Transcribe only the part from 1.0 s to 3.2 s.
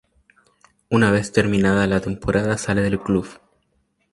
vez terminada la temporada sale del